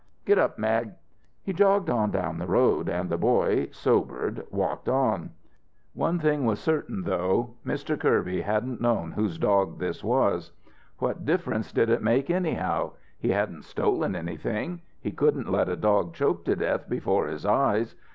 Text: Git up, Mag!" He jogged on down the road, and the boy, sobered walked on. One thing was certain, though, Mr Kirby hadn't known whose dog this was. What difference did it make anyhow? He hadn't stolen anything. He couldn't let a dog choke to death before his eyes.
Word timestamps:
Git 0.25 0.39
up, 0.39 0.57
Mag!" 0.57 0.93
He 1.43 1.53
jogged 1.53 1.87
on 1.87 2.09
down 2.09 2.39
the 2.39 2.47
road, 2.47 2.89
and 2.89 3.07
the 3.07 3.19
boy, 3.19 3.67
sobered 3.71 4.47
walked 4.49 4.89
on. 4.89 5.29
One 5.93 6.17
thing 6.17 6.43
was 6.43 6.57
certain, 6.59 7.03
though, 7.03 7.53
Mr 7.63 7.99
Kirby 7.99 8.41
hadn't 8.41 8.81
known 8.81 9.11
whose 9.11 9.37
dog 9.37 9.77
this 9.77 10.03
was. 10.03 10.53
What 10.97 11.23
difference 11.23 11.71
did 11.71 11.91
it 11.91 12.01
make 12.01 12.31
anyhow? 12.31 12.93
He 13.19 13.29
hadn't 13.29 13.61
stolen 13.65 14.15
anything. 14.15 14.81
He 14.99 15.11
couldn't 15.11 15.51
let 15.51 15.69
a 15.69 15.75
dog 15.75 16.15
choke 16.15 16.45
to 16.45 16.55
death 16.55 16.89
before 16.89 17.27
his 17.27 17.45
eyes. 17.45 17.93